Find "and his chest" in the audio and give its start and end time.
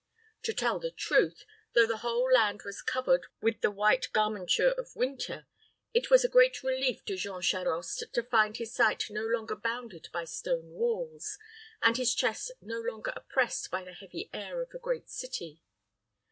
11.83-12.51